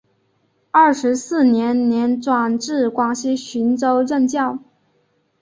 [0.71, 4.57] 二十四年年转至广西浔州任教。